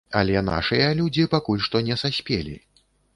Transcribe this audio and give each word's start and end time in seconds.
Але 0.19 0.39
нашыя 0.45 0.87
людзі 1.01 1.25
пакуль 1.35 1.61
што 1.65 1.83
не 1.91 1.99
саспелі. 2.05 2.55